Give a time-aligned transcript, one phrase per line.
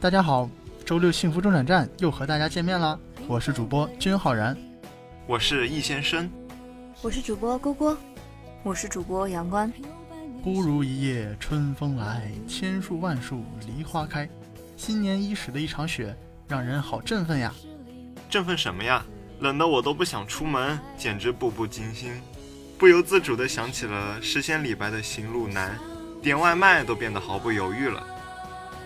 [0.00, 0.48] 大家好，
[0.82, 4.56] 周六幸福中转站又和大家见面啦，我是主播君浩然，
[5.26, 6.30] 我是易先生，
[7.02, 7.94] 我是主播郭郭，
[8.62, 9.70] 我是主播杨关。
[10.42, 14.26] 忽如一夜春风来，千树万树梨花开。
[14.74, 16.16] 新年伊始的一场雪，
[16.48, 17.52] 让人好振奋呀！
[18.30, 19.04] 振奋什么呀？
[19.40, 22.10] 冷得我都不想出门，简直步步惊心。
[22.78, 25.78] 不由自主地想起了诗仙李白的行路难，
[26.22, 28.02] 点外卖都变得毫不犹豫了。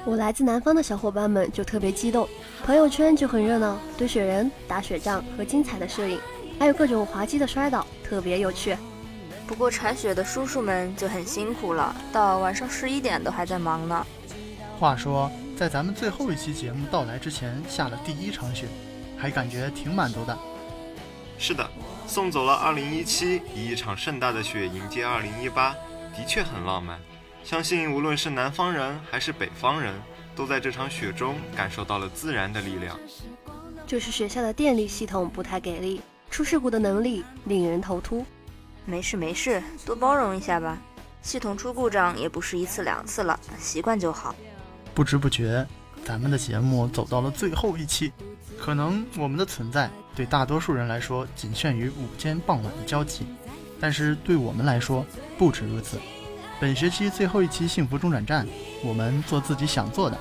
[0.07, 2.29] 我来自南方的小伙伴们就特别激动，
[2.63, 6.21] 朋友圈就很热闹，堆雪人、打雪仗和精彩的摄影，
[6.59, 8.77] 还有各种滑稽的摔倒，特别有趣。
[9.47, 14.07] 不过铲雪的叔叔们就很辛苦了，到晚上十一点都还在忙呢。
[14.79, 18.67] 话说，在咱们最后一期节目到来之前下了第一场雪，
[19.17, 20.39] 还感觉挺满足的。
[21.39, 21.67] 是的。
[22.07, 25.73] 送走了2017，以一场盛大的雪迎接2018，
[26.15, 27.01] 的确很浪漫。
[27.45, 29.95] 相信无论是南方人还是北方人，
[30.35, 32.99] 都在这场雪中感受到了自然的力量。
[33.87, 36.01] 就是学校的电力系统不太给力，
[36.31, 38.25] 出事故的能力令人头秃。
[38.87, 40.79] 没事没事，多包容一下吧。
[41.21, 44.35] 系统出故障也不是一次两次了，习惯就好。
[44.95, 45.67] 不知不觉，
[46.03, 48.11] 咱们的节目走到了最后一期，
[48.59, 49.91] 可能我们的存在。
[50.17, 53.27] 对大多数人来说，仅限于午间傍晚的交集，
[53.79, 55.05] 但是对我们来说
[55.37, 55.99] 不止如此。
[56.61, 58.47] 本学期最后一期幸福中转站，
[58.83, 60.17] 我们做自己想做的，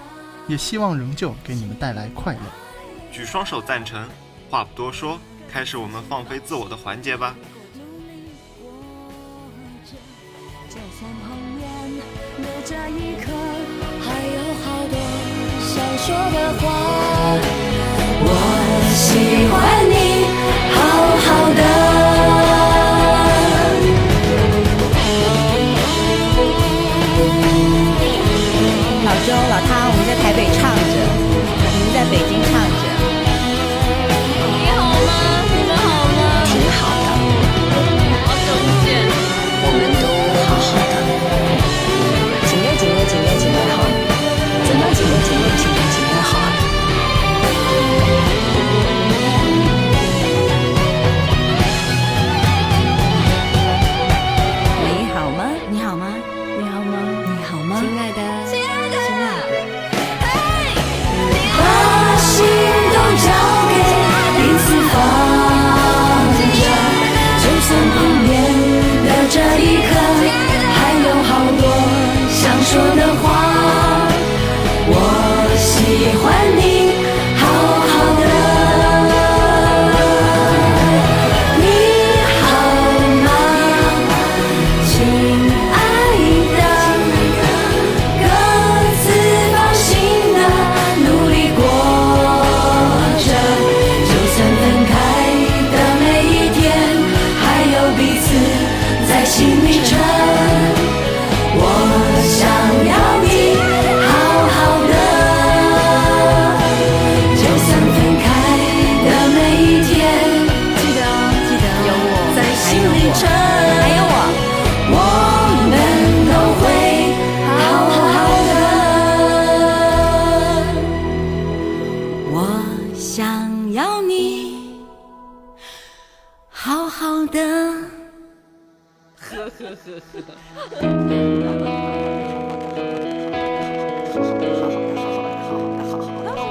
[0.48, 2.40] 也希望仍旧给你们带来快乐。
[3.12, 4.10] 举双手赞成，
[4.50, 7.36] 话不多说，开始我们放飞自我的环节吧。
[10.70, 11.64] 就算碰面
[12.42, 13.32] 的这一刻，
[14.02, 14.98] 还有好多
[15.62, 16.64] 想说的话。
[18.26, 18.28] 我
[18.96, 19.54] 喜欢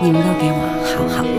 [0.04, 1.30] 你们都给我好好的。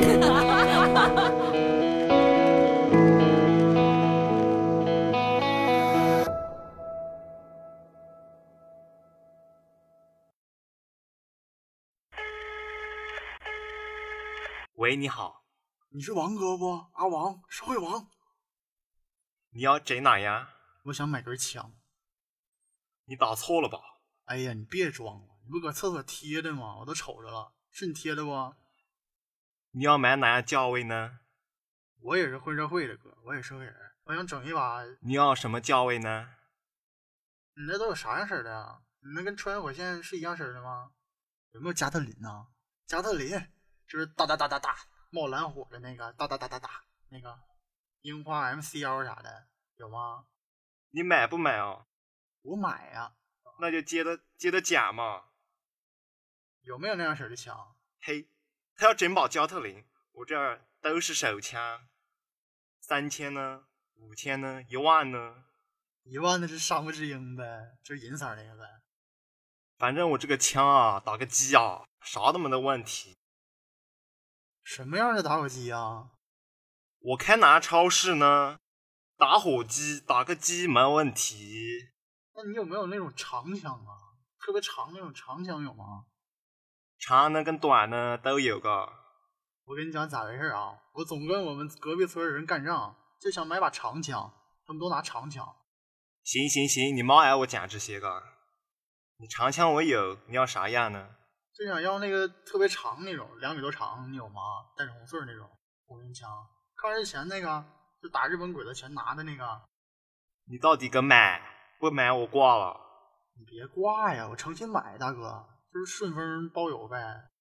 [14.75, 15.43] 喂，你好，
[15.89, 16.85] 你是王哥不？
[16.93, 18.07] 阿王，社会王。
[19.49, 20.47] 你要整哪呀？
[20.85, 21.73] 我想买根枪。
[23.07, 23.77] 你打错了吧？
[24.23, 26.77] 哎呀，你别装了，你不搁厕所贴的吗？
[26.79, 28.55] 我都瞅着了，是你贴的不？
[29.71, 31.21] 你要买哪样价位呢？
[32.01, 34.83] 我也是混社会的哥，我也是社会人，我想整一把。
[35.01, 36.35] 你要什么价位呢？
[37.55, 38.83] 你那都有啥样式的啊？
[38.99, 40.91] 你那跟穿越火线是一样式的吗？
[41.53, 42.45] 有没有加特林呢？
[42.85, 43.31] 加特林
[43.87, 44.75] 就是哒哒哒哒哒
[45.09, 47.39] 冒蓝火的那个，哒哒哒哒哒那个
[48.01, 49.47] 樱花 M C L 啥的
[49.77, 50.27] 有吗？
[50.91, 51.87] 你买不买啊？
[52.43, 53.15] 我买呀，
[53.59, 55.23] 那就接着接着假嘛。
[56.63, 57.75] 有没有那样式的枪？
[58.01, 58.29] 嘿，
[58.75, 61.87] 他要整把加特林，我这儿都是手枪，
[62.79, 63.65] 三千呢，
[63.95, 65.45] 五千呢，一万呢？
[66.03, 68.81] 一万那是沙漠之鹰呗，就是银色那个呗。
[69.77, 73.17] 反正我这个枪啊，打个鸡啊，啥都没得问题。
[74.63, 76.11] 什么样的打火机啊？
[76.99, 78.59] 我开哪超市呢？
[79.17, 81.89] 打火机打个鸡没问题。
[82.35, 84.15] 那你有没有那种长枪啊？
[84.39, 86.05] 特别长那种长枪有吗？
[87.05, 88.87] 长的跟短的都有个。
[89.65, 90.73] 我跟你讲咋回事啊？
[90.93, 94.31] 我总跟我们隔壁村人干仗，就想买把长枪，
[94.65, 95.45] 他们都拿长枪。
[96.23, 98.23] 行行行，你莫挨我讲这些个。
[99.17, 101.09] 你长枪我有，你要啥样呢？
[101.53, 104.41] 就想要那个特别长那种，两米多长，你有吗？
[104.77, 105.45] 带着红穗那种
[105.85, 106.29] 红缨枪，
[106.81, 107.65] 抗日前那个，
[108.01, 109.43] 就打日本鬼子全拿的那个。
[110.49, 111.41] 你到底跟买？
[111.81, 112.79] 不买我挂了。
[113.37, 117.31] 你别挂呀，我诚心买，大哥，就是顺丰包邮呗。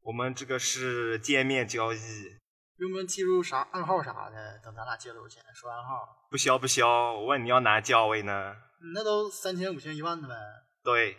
[0.00, 1.98] 我们这个是见面交易，
[2.78, 4.58] 用不用记住啥暗号啥的？
[4.58, 6.26] 等咱俩借多少钱说暗号。
[6.28, 8.56] 不消不消，我问你要哪价位呢？
[8.92, 10.34] 那都三千、五千、一万的呗。
[10.82, 11.16] 对，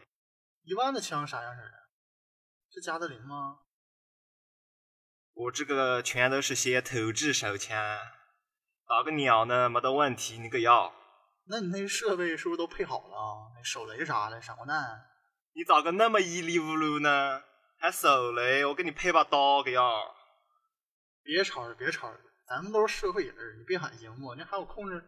[0.64, 1.72] 一万的枪啥样式的？
[2.74, 3.60] 是加特林吗？
[5.34, 7.78] 我这个全都是些投掷手枪，
[8.86, 10.94] 打个鸟呢没得问题，你可要？
[11.46, 13.54] 那你那个设备是不是都配好了？
[13.56, 15.02] 那手雷啥的，闪光弹？
[15.56, 17.44] 你咋个那么一里乌噜呢？
[17.78, 18.66] 还手雷？
[18.66, 20.16] 我给你配把刀个要？
[21.22, 22.18] 别吵了，别吵了，
[22.48, 24.34] 咱们都是社会人，你别喊行不？
[24.36, 25.04] 你喊我控制？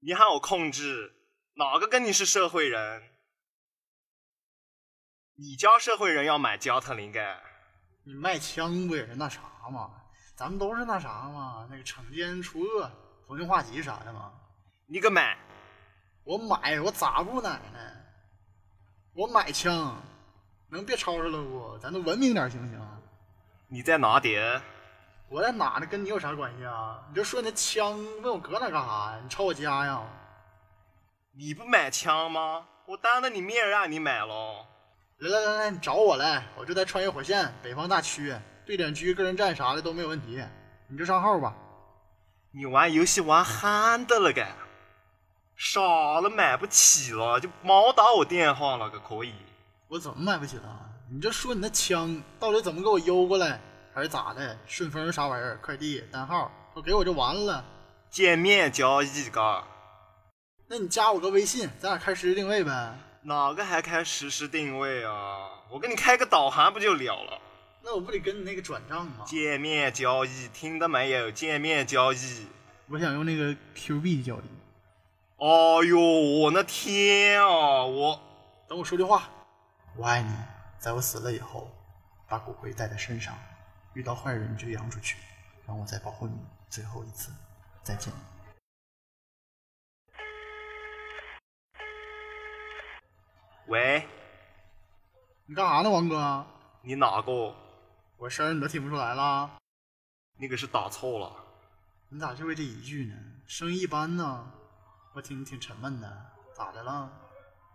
[0.00, 1.12] 你喊我控制？
[1.54, 3.02] 哪个跟你是社会人？
[5.38, 7.42] 你家社会人要买加特林盖？
[8.04, 9.90] 你卖枪不也是那啥吗？
[10.36, 11.66] 咱们都是那啥吗？
[11.70, 12.90] 那个惩奸除恶、
[13.26, 14.32] 逢凶化吉啥的吗？
[14.86, 15.36] 你个买？
[16.24, 18.05] 我买，我咋不买呢？
[19.16, 19.96] 我买枪，
[20.68, 21.78] 能别吵吵了不？
[21.78, 22.78] 咱都文明点行不行？
[23.66, 24.60] 你在哪点？
[25.30, 25.86] 我在哪呢？
[25.86, 27.02] 跟你有啥关系啊？
[27.08, 29.18] 你就说你那枪，问我搁哪干啥呀？
[29.22, 30.02] 你抄我家呀？
[31.32, 32.66] 你不买枪吗？
[32.84, 34.66] 我当着你面让你买喽。
[35.16, 38.36] 来来来来，你找我来，我就在穿越火线北方大区，
[38.66, 40.44] 对点狙、个人战啥的都没有问题。
[40.88, 41.56] 你就上号吧。
[42.50, 44.54] 你玩游戏玩憨的了该？
[45.56, 45.80] 傻
[46.20, 49.32] 了买不起了，就毛打我电话了，可可以？
[49.88, 50.82] 我怎么买不起了？
[51.10, 53.58] 你就说你那枪到底怎么给我邮过来，
[53.94, 54.58] 还是咋的？
[54.66, 55.58] 顺丰啥玩意儿？
[55.62, 57.64] 快递单号都给我就完了。
[58.10, 59.64] 见面交易个？
[60.68, 62.98] 那你加我个微信，咱俩开实时定位呗。
[63.22, 65.48] 哪个还开实时定位啊？
[65.70, 67.40] 我给你开个导航不就了了？
[67.82, 69.24] 那我不得跟你那个转账吗？
[69.24, 71.30] 见面交易，听到没有？
[71.30, 72.46] 见面交易。
[72.88, 74.65] 我想用那个 Q 币交易。
[75.38, 77.84] 哦呦，我那天啊！
[77.84, 78.18] 我
[78.66, 79.28] 等我说句话，
[79.94, 80.34] 我爱你，
[80.78, 81.70] 在我死了以后，
[82.26, 83.36] 把骨灰带在身上，
[83.92, 85.18] 遇到坏人就扬出去，
[85.66, 86.38] 让我再保护你
[86.70, 87.30] 最后一次。
[87.82, 88.10] 再见。
[93.66, 94.08] 喂，
[95.44, 96.46] 你干啥呢，王哥？
[96.80, 97.54] 你哪个？
[98.16, 99.58] 我声儿你都听不出来了？
[100.38, 101.30] 你可是打错了。
[102.08, 103.14] 你咋就为这一句呢？
[103.46, 104.50] 声音一般呢？
[105.16, 106.06] 我听挺沉闷的，
[106.52, 107.10] 咋的了？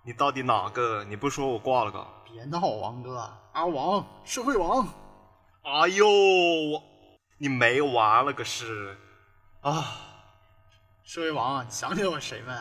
[0.03, 1.03] 你到底哪个？
[1.03, 2.07] 你不说我挂了个？
[2.23, 4.87] 别闹，王哥，阿王，社会王。
[5.63, 6.83] 哎呦，我
[7.39, 8.95] 你没完了个是
[9.61, 9.83] 啊！
[11.03, 12.53] 社会王，你想起我谁没？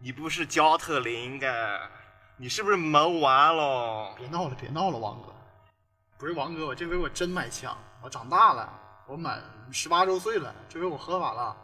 [0.00, 1.80] 你不是加特林个？
[2.36, 4.16] 你是不是没完了？
[4.16, 5.32] 别闹了，别闹了，王哥。
[6.18, 8.68] 不是王哥，我这回我真买枪，我长大了，
[9.06, 11.56] 我满十八周岁了，这回我合法了。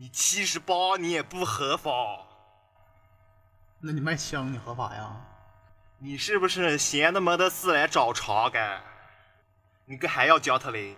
[0.00, 1.90] 你七十八，你也不合法。
[3.80, 5.16] 那你卖枪，你合法呀？
[5.98, 8.80] 你是不是闲的没得事来找茬干？
[9.86, 10.96] 你个还要加特林？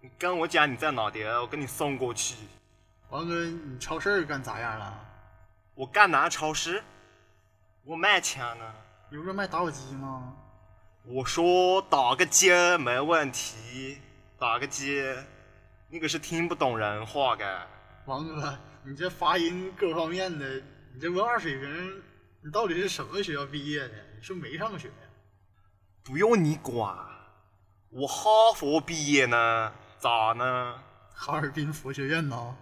[0.00, 2.34] 你跟我讲你在哪点，我给你送过去。
[3.10, 4.98] 王哥，你超市干咋样了？
[5.76, 6.82] 我干哪超市？
[7.84, 8.74] 我卖枪呢。
[9.08, 10.34] 你不是卖打火机吗？
[11.04, 14.02] 我说打个街没问题，
[14.36, 15.16] 打个街，
[15.88, 17.68] 那个是听不懂人话的。
[18.06, 20.60] 王哥，你这发音各方面的，
[20.92, 22.02] 你这文化水平，
[22.40, 23.94] 你到底是什么学校毕业的？
[24.16, 24.94] 你是没上学呀？
[26.02, 26.96] 不用你管，
[27.90, 30.82] 我哈佛毕业呢，咋呢？
[31.14, 32.56] 哈尔滨佛学院呢？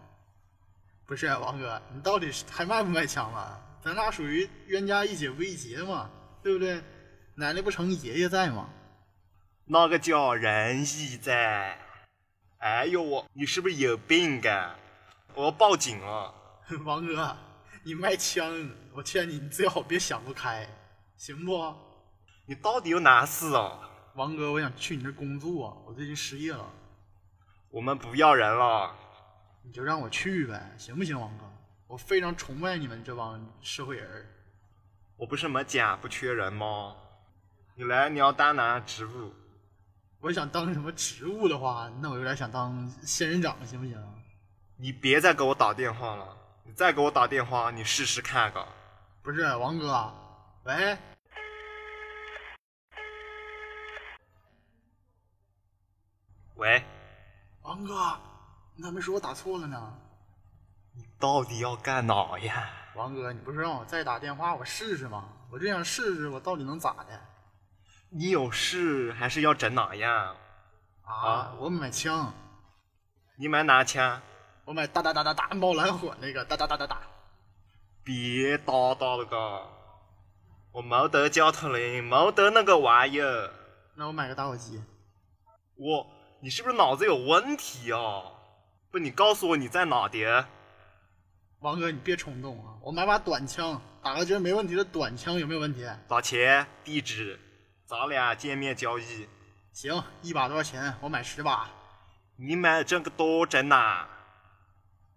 [1.06, 3.58] 不是王哥，你到底是还卖不卖枪了？
[3.82, 6.10] 咱俩属于冤家宜解不宜结嘛，
[6.42, 6.82] 对不对？
[7.34, 8.68] 奶奶不成，爷爷在吗。
[9.64, 11.78] 那个叫仁义在。
[12.58, 14.76] 哎呦我，你是不是有病啊？
[15.34, 16.34] 我要报警了。
[16.84, 17.36] 王哥，
[17.84, 20.68] 你卖枪，我劝你，你最好别想不开，
[21.16, 21.74] 行不？
[22.46, 23.88] 你到底有哪事啊？
[24.14, 26.68] 王哥，我想去你那工作，我最近失业了。
[27.70, 28.94] 我们不要人了。
[29.62, 31.44] 你就让我去呗，行不行，王哥？
[31.86, 34.26] 我非常崇拜你们这帮社会人。
[35.16, 36.96] 我不是没讲不缺人吗？
[37.76, 39.32] 你来，你要当哪职务？
[40.20, 43.96] 我想当什么职务的话，那我有点想当仙人掌，行不行？
[44.82, 46.34] 你别再给我打电话了，
[46.64, 48.66] 你再给我打电话，你试试看个。
[49.22, 50.10] 不是王哥，
[50.64, 50.96] 喂，
[56.54, 56.82] 喂，
[57.60, 58.18] 王哥，
[58.74, 59.98] 你咋没说我打错了呢？
[60.94, 62.70] 你到底要干哪呀？
[62.94, 65.28] 王哥，你不是让我再打电话我试试吗？
[65.50, 67.20] 我就想试试我到底能咋的
[68.08, 70.34] 你有事还是要整哪样？
[71.02, 71.52] 啊？
[71.58, 72.32] 我买枪，
[73.36, 74.22] 你买哪枪？
[74.70, 77.00] 我买哒哒哒哒哒冒蓝火那个哒哒哒哒哒。
[78.04, 79.68] 别叨叨了个，
[80.70, 83.50] 我没得加特林，没得那个玩意儿。
[83.96, 84.80] 那我买个打火机。
[85.74, 86.06] 我，
[86.40, 88.22] 你是不是脑子有问题啊？
[88.92, 90.46] 不，你告诉我你在哪的？
[91.58, 92.78] 王哥，你别冲动啊！
[92.80, 95.80] 我买把短枪，打个针没问题的短枪有没有问题？
[96.06, 96.64] 多少钱？
[96.84, 97.36] 地址？
[97.86, 99.26] 咱俩见面交易。
[99.72, 100.94] 行，一把多少钱？
[101.00, 101.68] 我买十把。
[102.36, 104.06] 你买这个多真呐？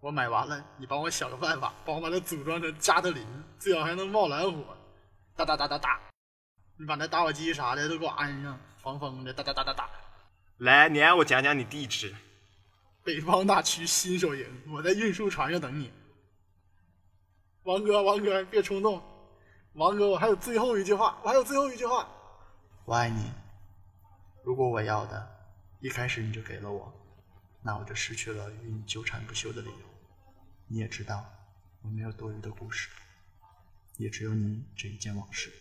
[0.03, 3.25] 我买完了，你帮我想个办法，帮我把它组装成加特林，
[3.57, 4.75] 最好还能冒蓝火，
[5.33, 5.97] 哒哒哒哒哒。
[6.75, 9.89] 你把那打火机啥的都给我安上，防风的，哒哒哒哒哒。
[10.57, 12.13] 来，你让我讲讲你地址。
[13.01, 15.89] 北方大区新手营，我在运输船上等你。
[17.63, 19.01] 王哥，王哥，别冲动。
[19.75, 22.05] 王哥，我还有最后一句话，我还有最后一句话。
[22.83, 23.31] 我爱你。
[24.43, 25.25] 如果我要的，
[25.79, 26.93] 一开始你就给了我，
[27.61, 29.92] 那我就失去了与你纠缠不休的理由。
[30.73, 31.23] 你也知道，
[31.83, 32.89] 我没有多余的故事，
[33.97, 35.53] 也只有你这一件往事。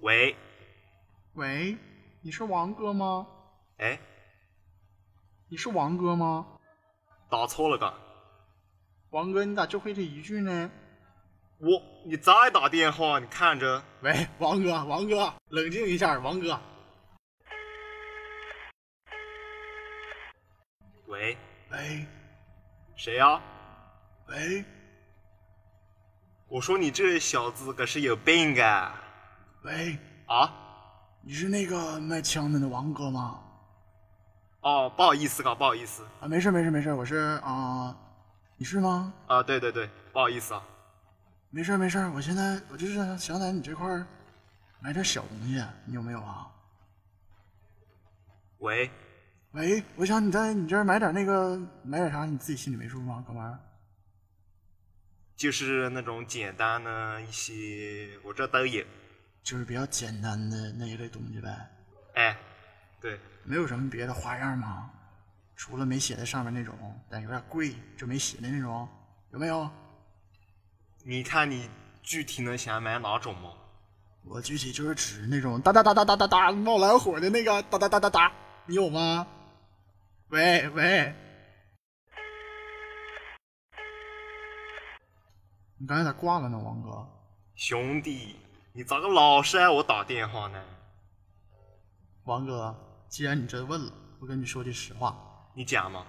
[0.00, 0.36] 喂，
[1.32, 1.78] 喂，
[2.20, 3.26] 你是王哥吗？
[3.78, 3.98] 哎，
[5.48, 6.58] 你是王哥吗？
[7.30, 7.94] 打错了个。
[9.08, 10.70] 王哥，你咋就会这一句呢？
[11.56, 13.82] 我，你再打电话，你看着。
[14.02, 16.60] 喂，王哥，王哥，冷静一下，王哥。
[21.18, 21.36] 喂，
[21.72, 22.06] 喂，
[22.94, 23.40] 谁呀？
[24.28, 24.64] 喂，
[26.46, 28.94] 我说你这小子可是有病啊！
[29.62, 30.54] 喂，啊？
[31.22, 33.40] 你是那个卖枪的那王哥吗？
[34.60, 36.06] 哦，不好意思，啊，不好意思。
[36.20, 37.96] 啊，没事没事没事，我是啊，
[38.56, 39.12] 你是吗？
[39.26, 40.62] 啊，对对对，不好意思啊。
[41.50, 44.06] 没事没事，我现在我就是想在你这块儿
[44.78, 46.46] 买点小东西，你有没有啊？
[48.58, 48.88] 喂，
[49.52, 53.24] 喂，我想你在你这儿买点那个买点啥，你自己心里没数吗？
[53.26, 53.58] 哥们儿，
[55.36, 58.84] 就是那种简单的一些，我这都有。
[59.42, 61.48] 就是比较简单的那一类东西呗。
[62.14, 62.36] 哎，
[63.00, 64.90] 对，没有什么别的花样吗？
[65.56, 66.76] 除了没写在上面那种，
[67.08, 68.86] 但有点贵，就没写的那种，
[69.32, 69.68] 有没有？
[71.04, 71.70] 你看你
[72.02, 73.52] 具体能想买哪种吗？
[74.24, 78.32] 我具体就是指那种哒哒哒哒哒哒哒冒蓝火的那个哒哒哒哒哒，
[78.66, 79.26] 你有吗？
[80.30, 81.14] 喂喂，
[85.78, 87.08] 你刚才咋挂了呢，王哥？
[87.54, 88.36] 兄弟，
[88.74, 90.62] 你咋个老是挨我打电话呢？
[92.24, 92.76] 王哥，
[93.08, 95.16] 既然你这问了，我跟你说句实话，
[95.54, 96.04] 你假吗。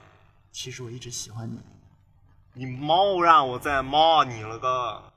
[0.51, 1.61] 其实我一直喜欢你。
[2.53, 5.13] 你莫让我再骂你了个。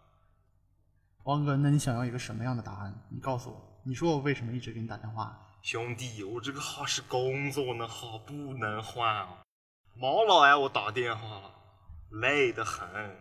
[1.25, 2.95] 王哥，那你想要一个什么样的答案？
[3.09, 5.37] 你告诉我，你说我为什么一直给你打电话？
[5.63, 9.43] 兄弟，我这个号是工作呢，号不能换啊！
[9.95, 11.55] 毛老爱我打电话了，
[12.11, 13.17] 累得很，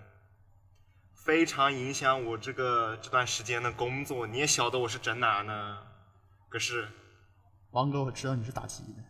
[1.13, 4.25] 非常影响我这个这段时间的工作。
[4.25, 5.77] 你也晓得我是整哪呢？
[6.49, 6.89] 可是，
[7.69, 9.03] 王哥，我知道你是打击的，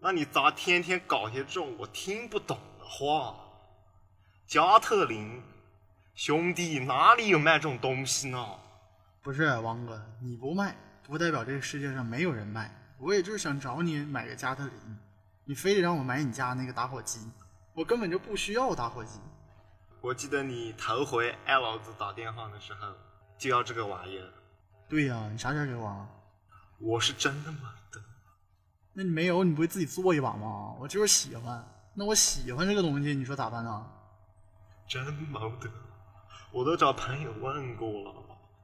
[0.00, 3.36] 那你咋天天搞些这种我听不懂的话？
[4.46, 5.42] 加特林，
[6.14, 8.58] 兄弟哪里有卖这种东西呢？
[9.20, 10.74] 不是王哥，你不卖
[11.06, 12.74] 不代表这个世界上没有人卖。
[12.98, 14.98] 我也就是想找你买个加特林，
[15.44, 17.20] 你非得让我买你家那个打火机，
[17.74, 19.20] 我根本就不需要打火机。
[20.00, 22.88] 我记得你头回挨老子打电话的时候
[23.36, 24.28] 就要这个玩意儿。
[24.88, 26.08] 对呀、你啥时候给我啊？
[26.78, 28.00] 我是真的买的。
[28.92, 30.74] 那你没有，你不会自己做一把吗？
[30.78, 31.62] 我就是喜欢，
[31.94, 33.86] 那我喜欢这个东西，你说咋办呢？
[34.86, 35.68] 真没得，
[36.52, 38.14] 我都找朋友问过了。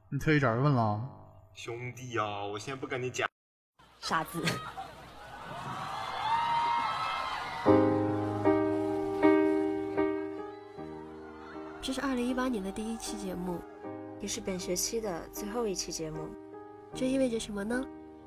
[0.09, 1.09] 你特意找人问了啊？
[1.53, 3.27] 兄弟啊，我先不跟你讲，
[3.99, 4.41] 傻子。
[11.81, 13.59] 这是二零一八年的第一期节目，
[14.19, 16.19] 也是本学期的最后一期节目，
[16.93, 17.85] 这意味着什么呢？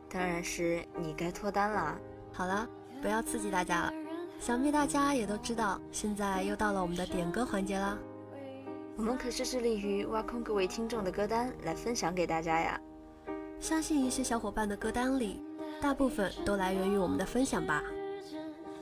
[0.09, 1.99] 当然是你该脱单了。
[2.33, 2.69] 好了，
[3.00, 3.93] 不要刺激大家了。
[4.38, 7.97] 想必大家也都知道，现在又到了我们的点歌环节啦。
[8.97, 12.81] 我们可是致力于挖空各位听众的歌单来分享给大家呀。
[13.64, 15.40] 相信一些小伙伴的歌单里，
[15.80, 17.83] 大部分都来源于我们的分享吧。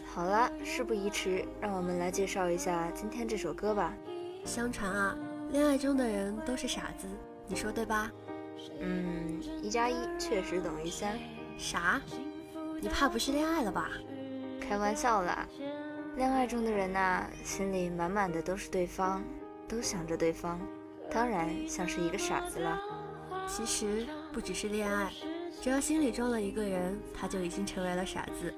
[0.05, 3.95] 好了，事不宜迟，让我们来介绍一下今天这首歌吧。
[4.45, 5.17] 相传啊，
[5.53, 7.07] 恋爱中的人都是傻子，
[7.47, 8.11] 你说对吧？
[8.81, 11.17] 嗯，一加一确实等于三。
[11.57, 12.03] 啥？
[12.81, 13.89] 你怕不是恋爱了吧？
[14.61, 15.47] 开玩笑啦，
[16.17, 19.23] 恋爱中的人呐，心里满满的都是对方，
[19.69, 20.59] 都想着对方，
[21.09, 22.81] 当然像是一个傻子了。
[23.47, 25.12] 其实不只是恋爱，
[25.61, 28.53] 只要心里装了一个人，他就已经成为了傻子。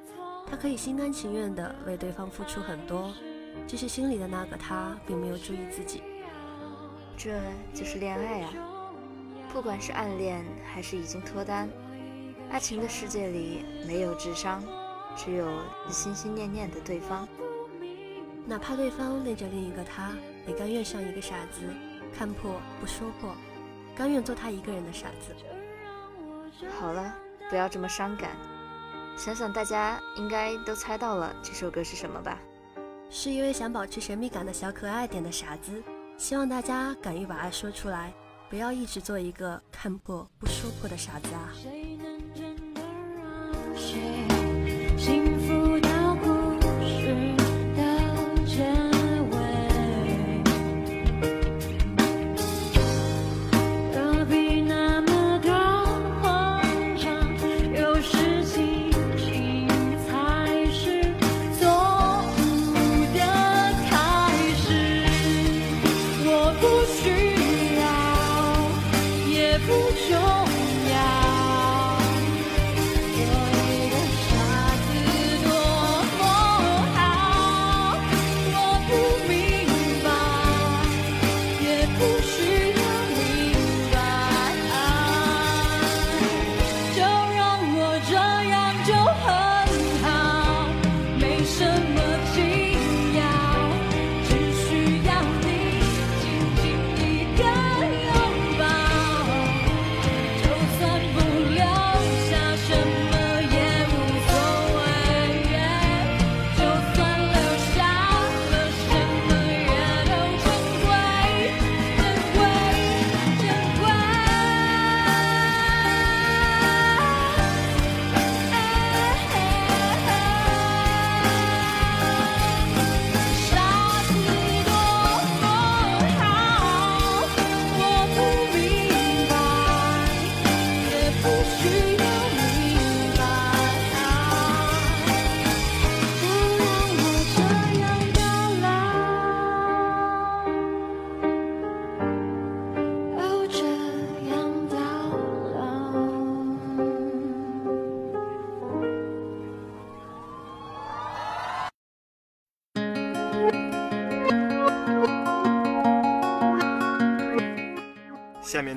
[0.47, 3.13] 他可以心甘情愿地为对方付出很多，
[3.67, 6.03] 只是心里的那个他并没有注意自己。
[7.17, 7.41] 这
[7.73, 8.53] 就是恋爱啊！
[9.53, 11.69] 不管是暗恋还是已经脱单，
[12.51, 14.63] 爱情的世界里没有智商，
[15.17, 15.49] 只有
[15.91, 17.27] 心心念念的对方。
[18.47, 20.13] 哪怕对方恋着另一个他，
[20.47, 21.63] 也甘愿像一个傻子，
[22.17, 23.35] 看破不说破，
[23.97, 25.35] 甘愿做他一个人的傻子。
[26.79, 27.15] 好了，
[27.51, 28.31] 不要这么伤感。
[29.17, 32.39] 想想大家应该都猜到了这首歌是什么吧？
[33.11, 35.81] 是一位想保持神秘感的小可爱点的傻子，
[36.17, 38.13] 希望大家敢于把爱说出来，
[38.51, 41.53] 不要一直做一个看破不说破的傻子啊！
[41.55, 41.71] 下
[45.13, 45.84] 面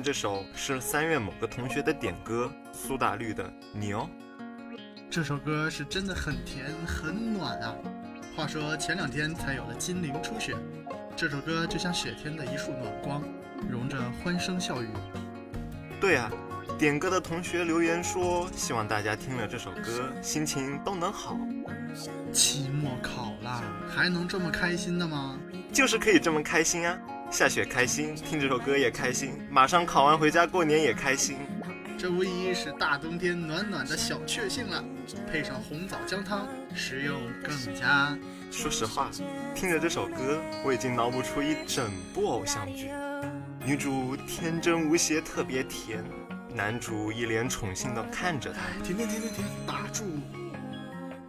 [0.08, 3.44] 这首是三月某个同学的点歌，苏打绿的
[3.74, 4.08] 《你哦》。
[5.10, 7.76] 这首歌是真的很甜很暖啊！
[8.34, 10.56] 话说前两天才有了金陵初雪，
[11.14, 13.22] 这首歌就像雪天的一束暖光，
[13.70, 14.88] 融着欢声笑语。
[16.00, 16.32] 对啊，
[16.78, 21.36] 点歌的同学留言说，希望大家听了这首歌心情都能好。
[22.32, 23.62] 期末考啦，
[23.94, 25.38] 还能这么开心的吗？
[25.70, 26.98] 就是可以这么开心啊！
[27.30, 31.36] 下雪开心，听这首歌也开心，马上考完回家过年也开心。
[31.98, 34.82] 这无疑是大冬天暖暖的小确幸了，
[35.30, 38.16] 配上红枣姜汤，食用更佳。
[38.50, 39.10] 说实话，
[39.54, 42.90] 听着这首歌，我已经脑补出一整部偶像剧。
[43.64, 46.02] 女主天真无邪，特别甜；
[46.54, 48.60] 男主一脸宠幸的看着她。
[48.82, 50.04] 停停停停停，打住！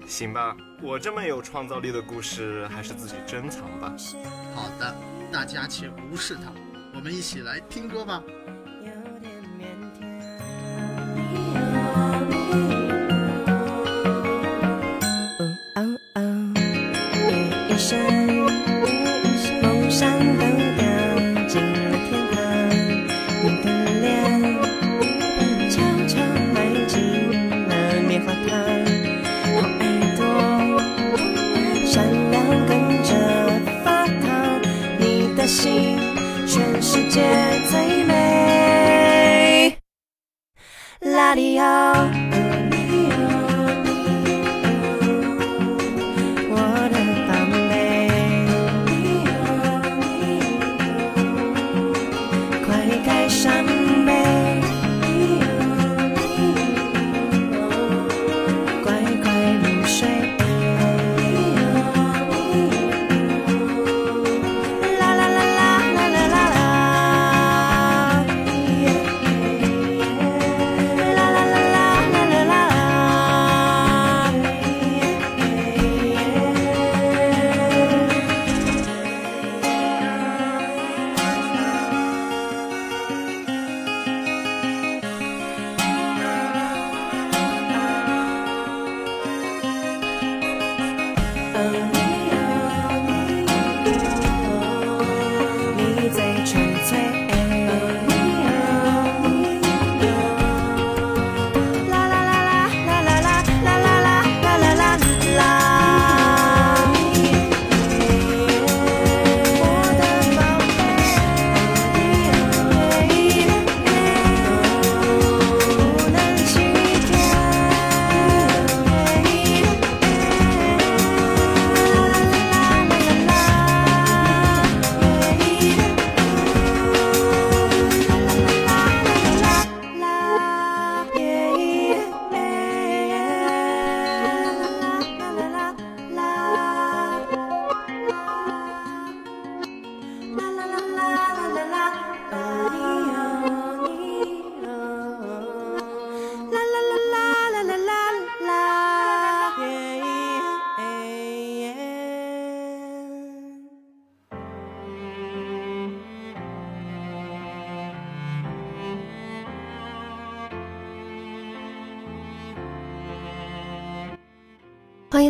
[0.07, 3.93] 行吧，我这么有创造力的故事，还是自己珍藏吧。
[4.55, 4.95] 好的。
[5.31, 6.51] 大家且无视它，
[6.95, 8.23] 我们一起来听歌吧。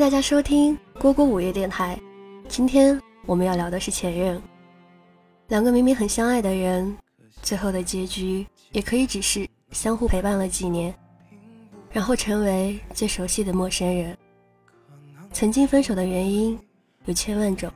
[0.09, 1.95] 大家收听蝈蝈午夜电台。
[2.47, 4.41] 今天我们要聊的是前任。
[5.49, 6.97] 两个明明很相爱的人，
[7.43, 10.91] 最后的结局也可以只是相互陪伴了几年，
[11.91, 14.17] 然后成为最熟悉的陌生人。
[15.31, 16.59] 曾经分手的原因
[17.05, 17.71] 有千万种，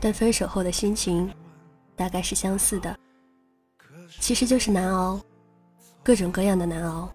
[0.00, 1.32] 但分手后的心情
[1.94, 2.98] 大概是相似的，
[4.18, 5.20] 其实就是难熬，
[6.02, 7.08] 各种各样的难熬。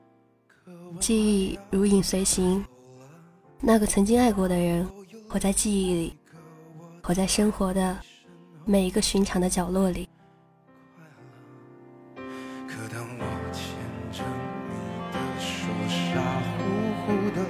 [0.97, 2.65] 记忆如影随形。
[3.61, 4.87] 那个曾经爱过的人，
[5.27, 6.17] 活在记忆里，
[7.03, 7.97] 活在生活的
[8.65, 10.07] 每一个寻常的角落里。
[12.15, 13.61] 可当我牵
[14.13, 14.23] 着
[14.69, 14.73] 你
[15.11, 16.21] 的手，傻
[16.55, 16.63] 乎
[17.03, 17.45] 乎的，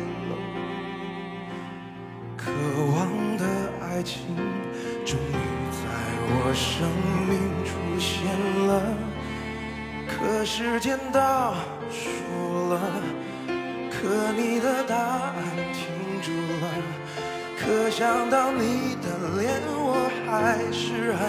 [2.35, 2.51] 渴
[2.95, 3.45] 望的
[3.79, 4.35] 爱情
[5.05, 5.37] 终于
[5.71, 5.85] 在
[6.25, 6.89] 我生
[7.29, 7.69] 命出
[7.99, 8.09] 现
[8.65, 8.69] 了。
[10.07, 11.53] 可时间倒
[11.91, 12.09] 数
[12.69, 12.81] 了，
[13.91, 15.28] 可你的答案。
[17.69, 19.05] 可想到你的
[19.39, 21.21] 脸，我还是很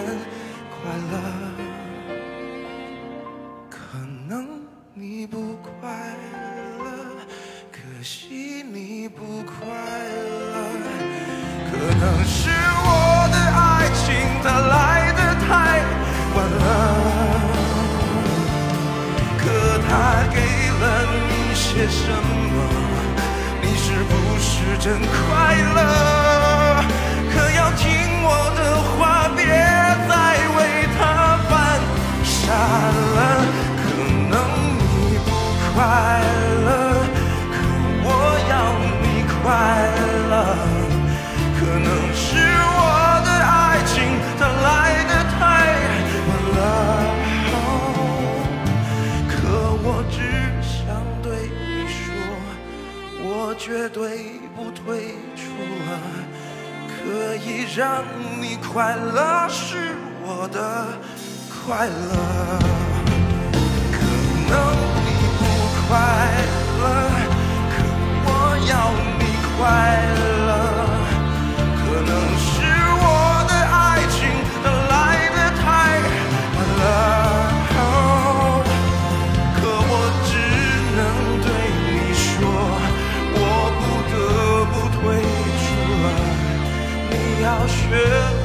[0.73, 1.13] 快乐。
[3.69, 3.77] 可
[4.27, 5.69] 能你不快
[6.79, 6.83] 乐，
[7.71, 10.81] 可惜你不快乐。
[11.69, 12.89] 可能是我
[13.31, 14.01] 的爱情
[14.41, 15.47] 它来的太
[16.33, 16.65] 晚了，
[19.37, 19.45] 可
[19.87, 20.41] 它给
[20.81, 20.83] 了
[21.29, 22.57] 你些什么？
[23.61, 24.49] 你是不是
[24.79, 25.30] 真快，
[57.73, 58.03] 让
[58.41, 60.85] 你快乐是我的
[61.47, 61.91] 快乐。
[63.93, 63.97] 可
[64.49, 64.51] 能
[65.05, 65.41] 你不
[65.87, 65.89] 快
[66.81, 66.83] 乐，
[67.71, 67.73] 可
[68.25, 68.29] 我
[68.67, 68.71] 要
[69.19, 69.23] 你
[69.57, 69.59] 快
[70.19, 70.40] 乐。
[87.91, 88.40] 你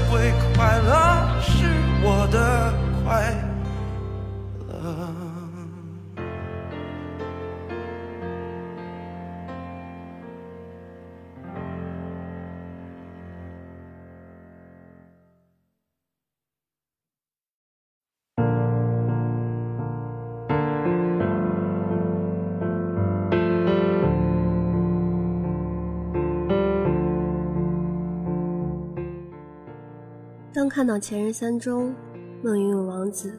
[30.67, 31.95] 当看到《前任三》中
[32.43, 33.39] 孟云吻王子，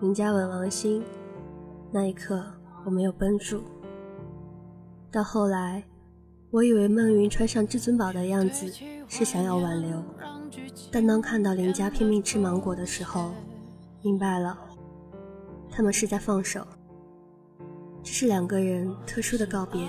[0.00, 1.02] 林嘉吻王心，
[1.90, 2.40] 那一刻
[2.84, 3.60] 我没有绷住。
[5.10, 5.82] 到后来，
[6.52, 8.72] 我以为孟云穿上至尊宝的样子
[9.08, 10.00] 是想要挽留，
[10.92, 13.32] 但当看到林佳拼命吃芒果的时候，
[14.00, 14.56] 明白了，
[15.72, 16.64] 他们是在放手。
[18.00, 19.88] 这是两个人特殊的告别，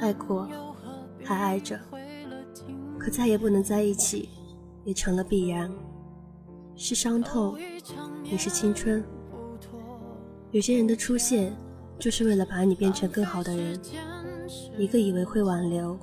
[0.00, 0.48] 爱过，
[1.22, 1.78] 还爱着，
[2.98, 4.30] 可再也不能在一起。
[4.84, 5.70] 也成了必然，
[6.74, 7.56] 是伤痛，
[8.24, 9.04] 也是青春。
[10.50, 11.54] 有些人的出现，
[11.98, 13.80] 就是为了把你变成更好的人。
[14.76, 15.98] 一个以为会挽留，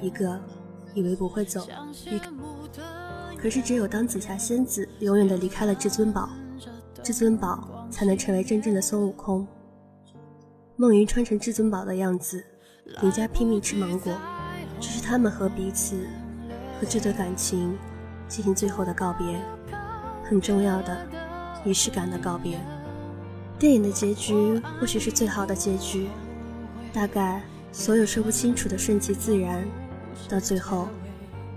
[0.00, 0.40] 一个
[0.94, 1.66] 以为不会走。
[3.36, 6.28] 可是，只有当紫霞仙子永远的离开了至尊宝，
[7.02, 9.46] 至尊宝才能成为真正的孙悟空。
[10.76, 12.44] 梦云穿成至尊宝的样子，
[13.02, 14.12] 林家拼命吃芒果，
[14.80, 16.06] 这是他们和彼此，
[16.80, 17.78] 和这段感情。
[18.30, 19.38] 进行最后的告别，
[20.22, 20.96] 很重要的
[21.64, 22.60] 仪式感的告别。
[23.58, 26.08] 电影的结局或许是最好的结局，
[26.92, 29.66] 大概所有说不清楚的顺其自然，
[30.28, 30.88] 到最后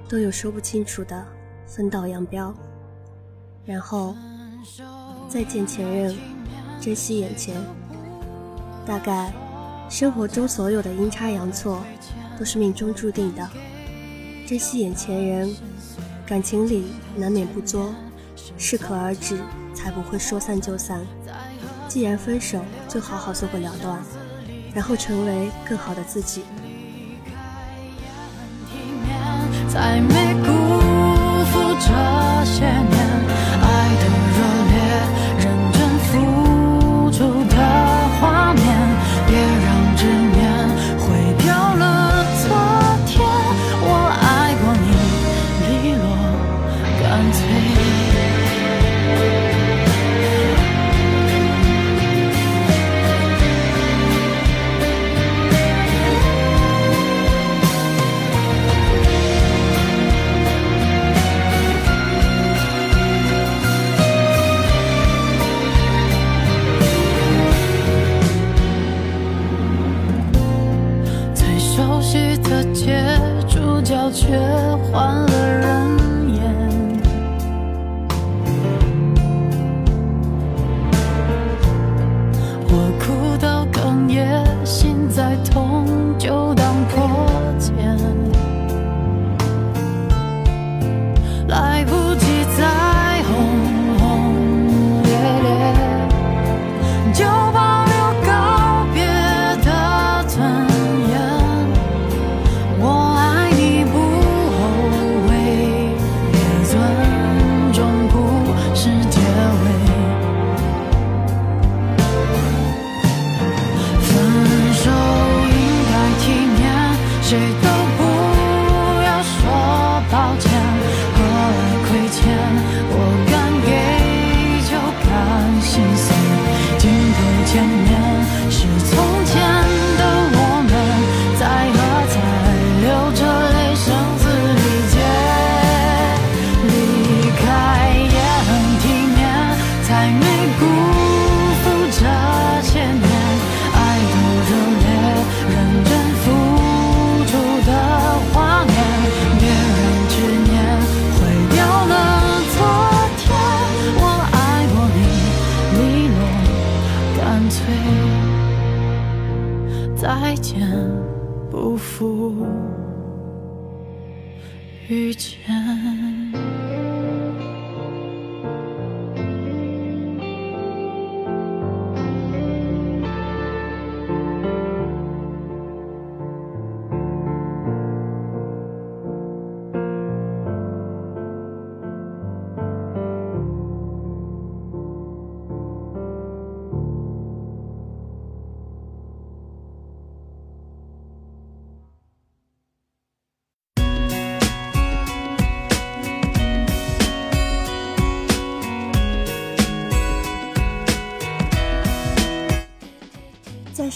[0.10, 1.24] 都有说不清楚的
[1.68, 2.54] 分道扬镳。
[3.66, 4.16] 然后
[5.30, 6.16] 再见前任，
[6.82, 7.56] 珍惜眼前。
[8.86, 9.32] 大概
[9.90, 11.82] 生活中所有的阴差阳错
[12.38, 13.48] 都是命中注定的，
[14.48, 15.56] 珍惜眼前人。
[16.26, 17.94] 感情里难免不作，
[18.58, 19.38] 适可而止，
[19.74, 21.02] 才不会说散就散。
[21.88, 24.00] 既然分手，就好好做个了断，
[24.74, 26.44] 然后成为更好的自己。
[29.68, 30.50] 再没辜
[31.52, 33.03] 负这些年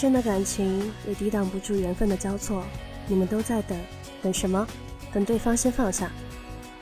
[0.08, 2.64] 深的感情也抵挡不住缘分的交错，
[3.06, 3.78] 你们都在等，
[4.22, 4.66] 等什么？
[5.12, 6.10] 等对方先放下。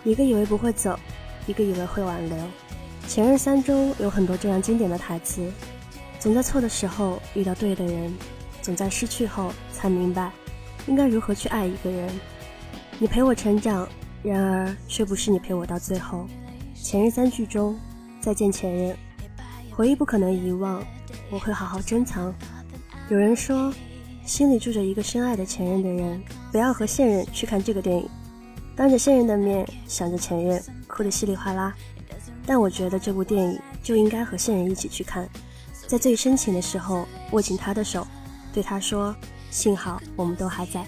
[0.05, 0.97] 一个以为不会走，
[1.45, 2.39] 一个以为会挽留。
[3.09, 5.51] 前任三中有很多这样经典的台词：
[6.21, 8.15] 总在错的时候遇到对的人，
[8.63, 10.31] 总在失去后才明白
[10.87, 12.09] 应该如何去爱一个人。
[13.01, 13.89] 你陪我成长，
[14.23, 16.29] 然而却不是你陪我到最后。
[16.81, 17.77] 前任三句中，
[18.21, 18.97] 再见前任，
[19.73, 20.81] 回忆不可能遗忘，
[21.29, 22.33] 我会好好珍藏。
[23.09, 23.73] 有人说，
[24.25, 28.09] 心里住着一个深爱的前任的人，不要和现任去看这个电影，
[28.75, 31.73] 当着现任的面想着前任，哭得稀里哗啦。
[32.45, 35.29] 但我觉得这部电影就应该和现任一起去看，
[35.87, 38.05] 在最深情的时候握紧他的手，
[38.53, 39.15] 对他说
[39.51, 40.85] ：“幸好我们都还在。”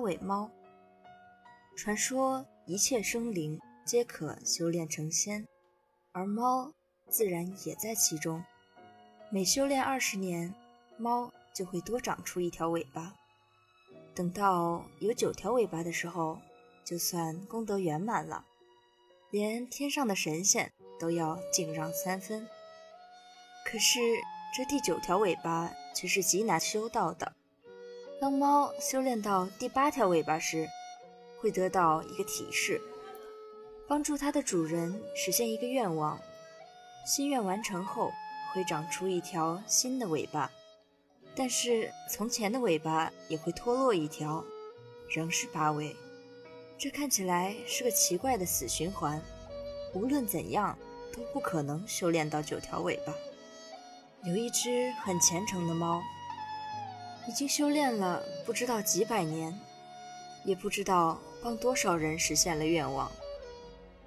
[0.00, 0.50] 尾猫。
[1.76, 5.46] 传说一切生灵皆可修炼成仙，
[6.12, 6.72] 而猫
[7.08, 8.42] 自然也在其中。
[9.30, 10.54] 每修炼二十年，
[10.96, 13.14] 猫就会多长出一条尾巴。
[14.14, 16.38] 等到有九条尾巴的时候，
[16.84, 18.44] 就算功德圆满了，
[19.30, 22.48] 连天上的神仙都要敬让三分。
[23.64, 24.00] 可是
[24.56, 27.34] 这第九条尾巴却是极难修到的。
[28.20, 30.68] 当猫修炼到第八条尾巴时，
[31.40, 32.80] 会得到一个提示，
[33.86, 36.18] 帮助它的主人实现一个愿望。
[37.06, 38.10] 心愿完成后，
[38.52, 40.50] 会长出一条新的尾巴。
[41.36, 44.44] 但是从前的尾巴也会脱落一条，
[45.08, 45.94] 仍是八尾。
[46.76, 49.22] 这看起来是个奇怪的死循环，
[49.94, 50.76] 无论怎样
[51.12, 53.14] 都不可能修炼到九条尾巴。
[54.24, 56.02] 有一只很虔诚的猫，
[57.28, 59.54] 已经修炼了不知道几百年，
[60.44, 63.12] 也不知道帮多少人实现了愿望，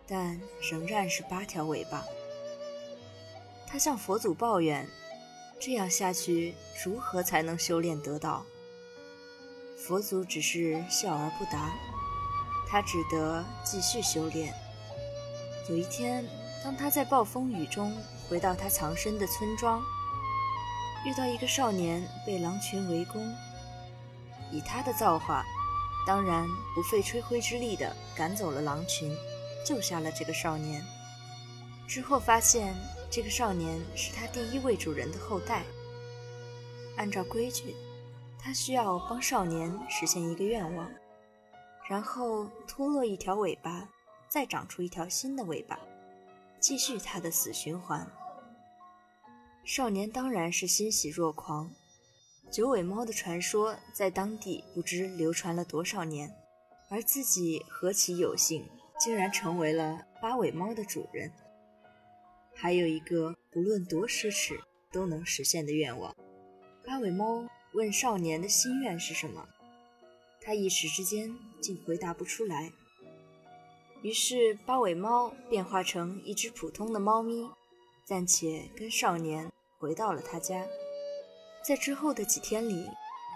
[0.08, 0.42] 但
[0.72, 2.04] 仍然是八条尾巴。
[3.68, 4.88] 他向佛祖抱怨。
[5.60, 8.44] 这样下去，如何才能修炼得道？
[9.78, 11.72] 佛祖只是笑而不答，
[12.68, 14.52] 他只得继续修炼。
[15.70, 16.26] 有一天，
[16.64, 17.96] 当他在暴风雨中
[18.28, 19.84] 回到他藏身的村庄，
[21.06, 23.34] 遇到一个少年被狼群围攻，
[24.52, 25.46] 以他的造化，
[26.06, 29.16] 当然不费吹灰之力的赶走了狼群，
[29.66, 30.84] 救下了这个少年。
[31.88, 32.76] 之后发现。
[33.14, 35.64] 这个少年是他第一位主人的后代。
[36.96, 37.76] 按照规矩，
[38.40, 40.90] 他需要帮少年实现一个愿望，
[41.90, 43.86] 然后脱落一条尾巴，
[44.30, 45.78] 再长出一条新的尾巴，
[46.58, 48.10] 继续他的死循环。
[49.74, 51.72] 少年当然是欣喜若狂。
[52.52, 56.30] 九尾猫的传说在当地不知流传了多少年，
[56.90, 58.68] 而自己何其有幸，
[59.00, 61.32] 竟然成为了八尾猫的主人。
[62.54, 64.60] 还有一个不论多奢侈
[64.92, 66.14] 都能实现的愿望。
[66.86, 69.48] 八尾猫问少年的心愿是什么，
[70.42, 72.74] 他一时之间竟回答不出来。
[74.02, 77.50] 于是八尾猫变化成一只普通的猫咪，
[78.06, 79.50] 暂且跟少年
[79.82, 80.64] 回到了他家。
[81.68, 82.88] 在之后的几天里，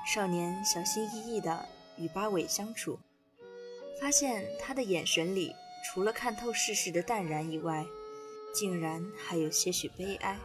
[0.07, 1.67] 少年小心翼翼地
[1.97, 2.99] 与八尾相处，
[3.99, 7.83] 发现他的眼神里除了看透世事的淡然以外，
[8.53, 10.37] 竟然还有些许悲哀。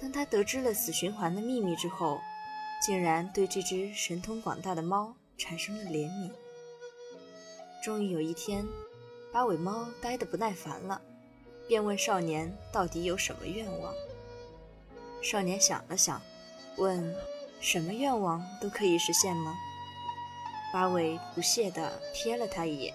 [0.00, 2.20] 当他得知了死循环的秘密之后，
[2.84, 6.30] 竟然对这只神通广大的猫产生了怜悯。
[7.82, 8.66] 终于有一天，
[9.32, 11.00] 八尾猫呆得不耐烦了，
[11.66, 13.94] 便问少年到底有什么愿望。
[15.28, 16.22] 少年想了想，
[16.76, 17.12] 问
[17.60, 19.56] ：“什么愿望都可以实现吗？”
[20.72, 22.94] 八尾不屑地瞥了他一眼。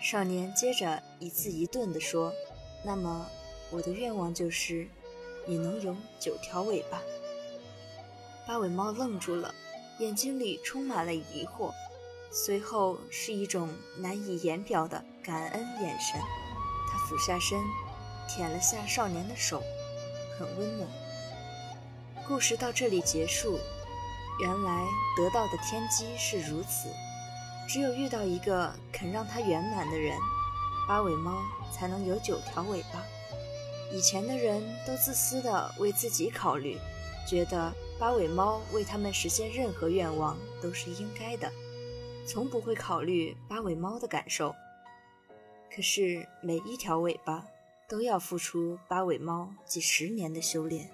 [0.00, 2.32] 少年接着一字一顿地说。
[2.84, 3.26] 那么，
[3.70, 4.86] 我的愿望就是，
[5.44, 7.02] 你能有九条尾巴。
[8.46, 9.52] 八尾猫愣住了，
[9.98, 11.72] 眼睛里充满了疑惑，
[12.30, 16.20] 随后是一种难以言表的感恩眼神。
[16.92, 17.58] 他俯下身，
[18.28, 19.60] 舔了下少年的手，
[20.38, 20.88] 很温暖。
[22.28, 23.58] 故事到这里结束。
[24.40, 24.84] 原来
[25.16, 26.88] 得到的天机是如此，
[27.68, 30.18] 只有遇到一个肯让它圆满的人。
[30.88, 33.02] 八尾猫才能有九条尾巴。
[33.92, 36.76] 以前的人都自私的为自己考虑，
[37.26, 41.50] 觉得八尾猫为他们实现任何愿望都是应该的，
[42.26, 44.54] 从不会考虑八尾猫的感受。
[45.74, 47.46] 可是每一条尾巴
[47.88, 50.90] 都要付出八尾猫几十年的修炼。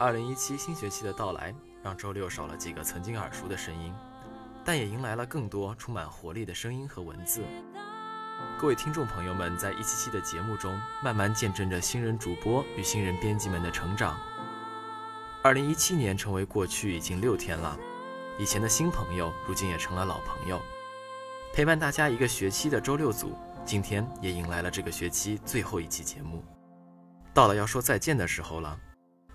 [0.00, 3.92] 二零一七新学期的到来，让周六少了几个曾经耳熟的声音，
[4.64, 7.42] 但也迎来了更多充满活力的声音和文字。
[8.56, 14.16] 各位听众朋友们，在一期期的节目中，慢慢见证着新人主播与新人编辑们的成长。
[15.42, 17.76] 二零一七年成为过去已经六天了，
[18.38, 20.62] 以前的新朋友如今也成了老朋友。
[21.58, 26.40] 陪伴大家一个学期的周六组，今天也迎来了这个学期最后一期节目，
[27.34, 28.78] 到了要说再见的时候了。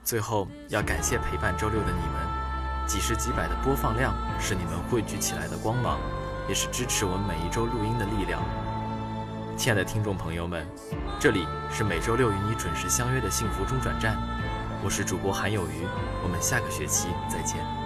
[0.05, 5.99] 最后要感谢陪伴周六的你们，几十几百的播放量是你们汇聚起来的光芒，
[6.47, 8.41] 也是支持我们每一周录音的力量。
[9.57, 10.65] 亲爱的听众朋友们，
[11.19, 14.15] 这里是每周六与你准时相约的幸福中转站，
[14.81, 15.85] 我是主播韩有余，
[16.23, 17.82] 我们下个学期再见。